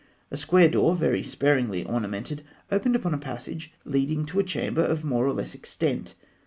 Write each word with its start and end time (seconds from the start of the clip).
A 0.31 0.35
square 0.37 0.67
door, 0.67 0.95
very 0.95 1.21
sparingly 1.21 1.85
ornamented, 1.85 2.41
opened 2.71 2.95
upon 2.95 3.13
a 3.13 3.19
passage 3.19 3.71
leading 3.85 4.25
to 4.25 4.39
a 4.39 4.43
chamber 4.43 4.81
of 4.83 5.05
more 5.05 5.27
or 5.27 5.31
less 5.33 5.53
extent. 5.53 6.15